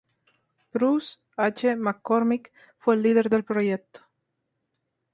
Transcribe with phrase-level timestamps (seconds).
[0.73, 1.75] Bruce H.
[1.75, 4.01] McCormick fue el líder del proyecto.